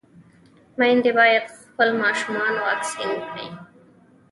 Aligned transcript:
ميندې 0.79 1.11
بايد 1.17 1.45
خپل 1.61 1.89
ماشومان 2.01 2.53
واکسين 2.65 3.11
کړي. 3.27 3.47